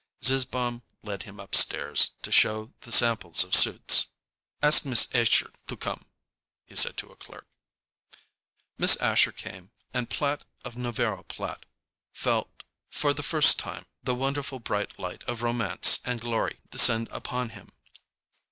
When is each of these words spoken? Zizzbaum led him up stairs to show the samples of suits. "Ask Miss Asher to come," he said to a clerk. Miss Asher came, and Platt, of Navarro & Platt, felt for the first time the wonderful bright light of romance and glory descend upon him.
Zizzbaum 0.23 0.81
led 1.03 1.21
him 1.29 1.39
up 1.39 1.53
stairs 1.53 2.13
to 2.23 2.31
show 2.31 2.73
the 2.79 2.91
samples 2.91 3.43
of 3.43 3.53
suits. 3.53 4.07
"Ask 4.59 4.83
Miss 4.83 5.07
Asher 5.13 5.51
to 5.67 5.77
come," 5.77 6.05
he 6.65 6.75
said 6.75 6.97
to 6.97 7.11
a 7.11 7.15
clerk. 7.15 7.45
Miss 8.79 8.95
Asher 8.97 9.31
came, 9.31 9.69
and 9.93 10.09
Platt, 10.09 10.43
of 10.65 10.75
Navarro 10.75 11.21
& 11.23 11.27
Platt, 11.37 11.67
felt 12.13 12.63
for 12.89 13.13
the 13.13 13.21
first 13.21 13.59
time 13.59 13.85
the 14.01 14.15
wonderful 14.15 14.57
bright 14.59 14.97
light 14.97 15.23
of 15.25 15.43
romance 15.43 15.99
and 16.03 16.19
glory 16.19 16.57
descend 16.71 17.07
upon 17.11 17.49
him. 17.49 17.71